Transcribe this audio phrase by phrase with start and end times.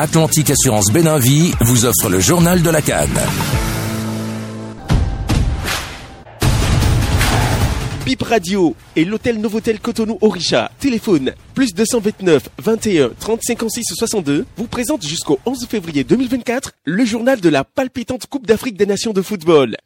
[0.00, 3.08] Atlantique Assurance Béninvie vous offre le journal de la Cannes.
[8.06, 14.66] Bip Radio et l'hôtel Novotel Cotonou Orisha, téléphone plus 229 21 30 56 62, vous
[14.68, 19.20] présente jusqu'au 11 février 2024 le journal de la palpitante Coupe d'Afrique des Nations de
[19.20, 19.76] football.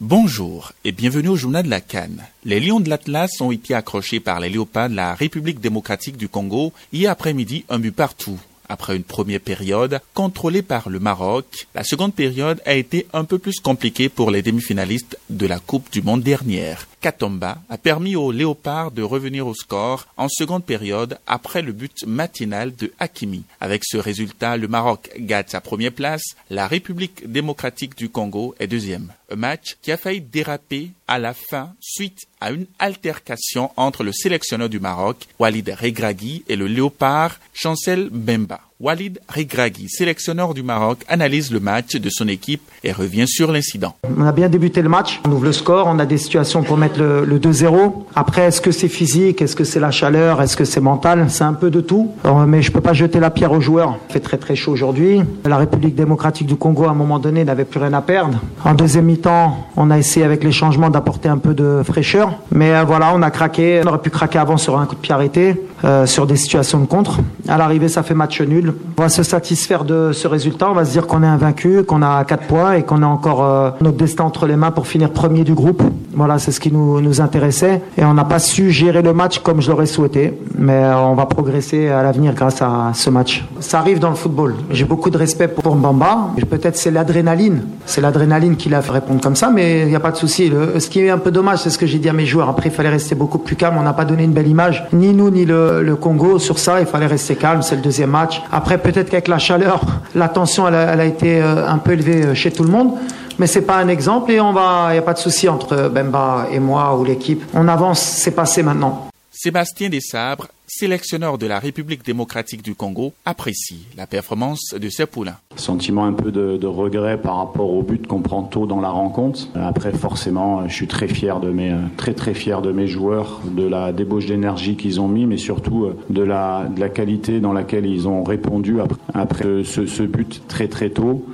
[0.00, 2.22] Bonjour et bienvenue au journal de la Cannes.
[2.44, 6.28] Les lions de l'Atlas ont été accrochés par les léopards de la République démocratique du
[6.28, 8.38] Congo hier après-midi un but partout.
[8.68, 13.38] Après une première période contrôlée par le Maroc, la seconde période a été un peu
[13.38, 16.86] plus compliquée pour les demi-finalistes de la Coupe du Monde dernière.
[17.00, 22.04] Katomba a permis aux Léopards de revenir au score en seconde période après le but
[22.06, 23.44] matinal de Hakimi.
[23.60, 28.66] Avec ce résultat, le Maroc gagne sa première place, la République démocratique du Congo est
[28.66, 29.12] deuxième.
[29.30, 34.12] Un match qui a failli déraper à la fin suite à une altercation entre le
[34.12, 38.60] sélectionneur du Maroc, Walid Regragui, et le Léopard, Chancel Bemba.
[38.80, 43.96] Walid Regragui, sélectionneur du Maroc, analyse le match de son équipe et revient sur l'incident.
[44.16, 46.76] On a bien débuté le match, on ouvre le score, on a des situations pour
[46.76, 48.04] mettre le, 2-0.
[48.14, 51.26] Après, est-ce que c'est physique, est-ce que c'est la chaleur, est-ce que c'est mental?
[51.28, 52.12] C'est un peu de tout.
[52.46, 53.98] mais je peux pas jeter la pierre aux joueurs.
[54.10, 55.22] Il fait très très chaud aujourd'hui.
[55.44, 58.38] La République démocratique du Congo, à un moment donné, n'avait plus rien à perdre.
[58.64, 62.38] En deuxième mi-temps, on a essayé avec les changements d'apporter un peu de fraîcheur.
[62.52, 63.80] Mais euh, voilà, on a craqué.
[63.84, 66.80] On aurait pu craquer avant sur un coup de pied arrêté, euh, sur des situations
[66.80, 67.20] de contre.
[67.46, 68.74] À l'arrivée, ça fait match nul.
[68.96, 70.68] On va se satisfaire de ce résultat.
[70.70, 73.44] On va se dire qu'on est invaincu, qu'on a 4 points et qu'on a encore
[73.44, 75.82] euh, notre destin entre les mains pour finir premier du groupe.
[76.14, 77.80] Voilà, c'est ce qui nous, nous intéressait.
[77.96, 80.36] Et on n'a pas su gérer le match comme je l'aurais souhaité.
[80.56, 83.44] Mais euh, on va progresser à l'avenir grâce à ce match.
[83.60, 84.56] Ça arrive dans le football.
[84.70, 86.30] J'ai beaucoup de respect pour Mbamba.
[86.50, 87.62] Peut-être c'est l'adrénaline.
[87.86, 90.50] C'est l'adrénaline qui l'a fait répondre comme ça, mais il n'y a pas de souci.
[90.78, 92.48] Ce qui est un peu dommage, c'est ce que j'ai dit à mes joueurs.
[92.48, 93.76] Après, il fallait rester beaucoup plus calme.
[93.78, 96.80] On n'a pas donné une belle image, ni nous, ni le, le Congo sur ça.
[96.80, 97.62] Il fallait rester calme.
[97.62, 98.42] C'est le deuxième match.
[98.52, 99.80] Après, peut-être qu'avec la chaleur,
[100.14, 102.92] la tension, elle a, été euh, un peu élevée euh, chez tout le monde.
[103.38, 106.46] Mais c'est pas un exemple et on va, il a pas de souci entre Bemba
[106.50, 107.42] et moi ou l'équipe.
[107.54, 109.08] On avance, c'est passé maintenant.
[109.40, 115.36] Sébastien Desabres, sélectionneur de la République démocratique du Congo, apprécie la performance de ses poulains.
[115.54, 119.46] Sentiment un peu de, regret par rapport au but qu'on prend tôt dans la rencontre.
[119.54, 123.62] Après, forcément, je suis très fier de mes, très très fier de mes joueurs, de
[123.62, 128.08] la débauche d'énergie qu'ils ont mis, mais surtout euh, de la, qualité dans laquelle ils
[128.08, 128.78] ont répondu
[129.14, 131.24] après, ce but très très tôt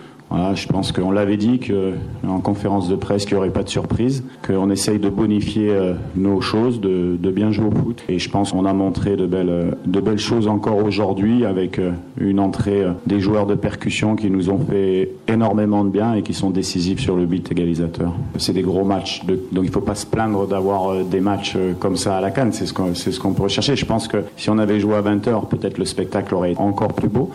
[0.54, 1.92] je pense qu'on l'avait dit que,
[2.26, 5.94] en conférence de presse qu'il n'y aurait pas de surprise, qu'on essaye de bonifier euh,
[6.16, 8.04] nos choses, de, bien jouer au foot.
[8.08, 11.90] Et je pense qu'on a montré de belles, de belles choses encore aujourd'hui avec euh,
[12.18, 16.22] une entrée euh, des joueurs de percussion qui nous ont fait énormément de bien et
[16.22, 18.12] qui sont décisifs sur le but égalisateur.
[18.36, 21.96] C'est des gros matchs, donc il ne faut pas se plaindre d'avoir des matchs comme
[21.96, 22.52] ça à la canne.
[22.52, 23.74] C'est ce qu'on ce qu'on pourrait chercher.
[23.74, 26.92] Je pense que si on avait joué à 20h, peut-être le spectacle aurait été encore
[26.92, 27.30] plus beau.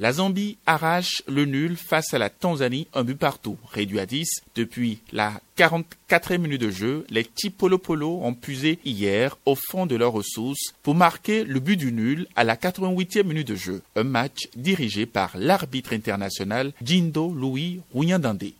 [0.00, 4.26] La Zambie arrache le nul face à la Tanzanie un but partout, réduit à 10.
[4.54, 9.96] Depuis la 44e minute de jeu, les Tipolo Polo ont puisé hier au fond de
[9.96, 13.82] leurs ressources pour marquer le but du nul à la 88e minute de jeu.
[13.94, 18.54] Un match dirigé par l'arbitre international Jindo Louis Rouyandandé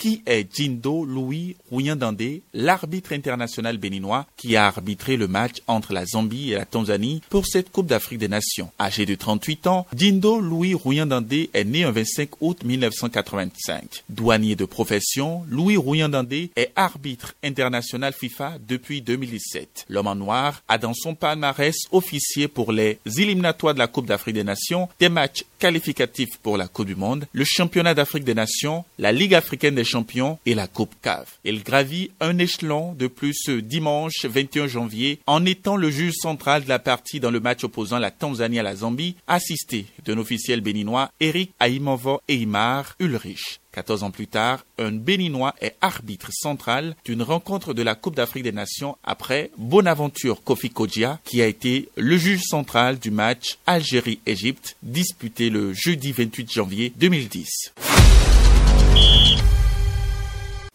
[0.00, 6.06] qui est Jindo Louis Rouyandandé, l'arbitre international béninois qui a arbitré le match entre la
[6.06, 8.70] Zambie et la Tanzanie pour cette Coupe d'Afrique des Nations.
[8.80, 14.04] Âgé de 38 ans, Jindo Louis Rouyandandé est né un 25 août 1985.
[14.08, 19.84] Douanier de profession, Louis Rouyandandé est arbitre international FIFA depuis 2017.
[19.90, 24.36] L'homme en noir a dans son palmarès officier pour les éliminatoires de la Coupe d'Afrique
[24.36, 28.86] des Nations, des matchs qualificatifs pour la Coupe du Monde, le Championnat d'Afrique des Nations,
[28.98, 31.38] la Ligue africaine des champion et la Coupe CAF.
[31.44, 36.64] Il gravit un échelon de plus ce dimanche 21 janvier en étant le juge central
[36.64, 40.60] de la partie dans le match opposant la Tanzanie à la Zambie, assisté d'un officiel
[40.60, 43.60] béninois, Eric Aimavo Eimar Ulrich.
[43.72, 48.42] 14 ans plus tard, un Béninois est arbitre central d'une rencontre de la Coupe d'Afrique
[48.42, 54.76] des Nations après Bonaventure Kofi Kodjia, qui a été le juge central du match Algérie-Égypte
[54.82, 57.72] disputé le jeudi 28 janvier 2010.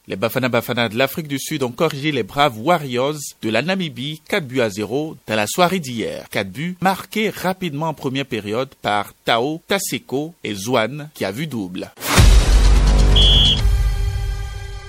[0.07, 4.21] Les Bafana Bafana de l'Afrique du Sud ont corrigé les braves Warriors de la Namibie
[4.27, 6.27] 4 buts à 0 dans la soirée d'hier.
[6.29, 11.47] 4 buts marqués rapidement en première période par Tao, Taseko et Zouane qui a vu
[11.47, 11.91] double.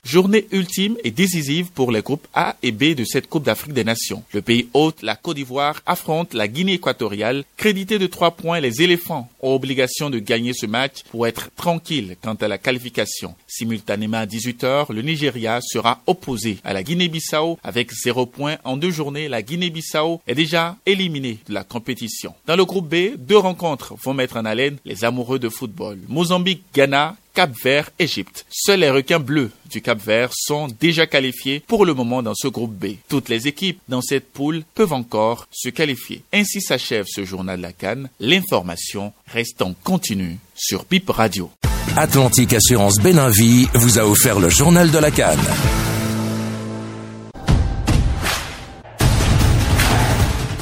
[0.06, 3.82] Journée ultime et décisive pour les groupes A et B de cette Coupe d'Afrique des
[3.82, 4.22] Nations.
[4.32, 7.42] Le pays hôte, la Côte d'Ivoire, affronte la Guinée équatoriale.
[7.56, 12.16] Crédité de trois points, les éléphants ont obligation de gagner ce match pour être tranquilles
[12.22, 13.34] quant à la qualification.
[13.48, 18.92] Simultanément à 18h, le Nigeria sera opposé à la Guinée-Bissau avec zéro point en deux
[18.92, 19.28] journées.
[19.28, 22.32] La Guinée-Bissau est déjà éliminée de la compétition.
[22.46, 25.98] Dans le groupe B, deux rencontres vont mettre en haleine les amoureux de football.
[26.06, 28.46] Mozambique, Ghana, Cap Vert, Égypte.
[28.48, 32.48] Seuls les requins bleus du Cap Vert sont déjà qualifiés pour le moment dans ce
[32.48, 32.94] groupe B.
[33.10, 36.22] Toutes les équipes dans cette poule peuvent encore se qualifier.
[36.32, 38.08] Ainsi s'achève ce journal de la Cannes.
[38.20, 41.50] L'information reste en continu sur Bip Radio.
[41.94, 45.38] Atlantique Assurance Béninvie vous a offert le journal de la Cannes.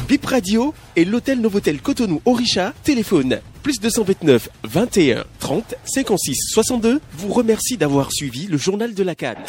[0.09, 7.32] Bip Radio et l'hôtel Novotel Cotonou Orisha téléphone plus 229 21 30 56 62 vous
[7.32, 9.43] remercie d'avoir suivi le journal de la Cannes.